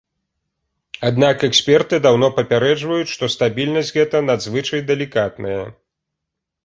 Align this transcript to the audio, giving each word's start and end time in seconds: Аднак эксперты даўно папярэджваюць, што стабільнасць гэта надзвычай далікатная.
Аднак 1.09 1.43
эксперты 1.47 1.95
даўно 2.07 2.27
папярэджваюць, 2.39 3.11
што 3.15 3.31
стабільнасць 3.37 3.95
гэта 4.01 4.25
надзвычай 4.33 4.79
далікатная. 4.93 5.63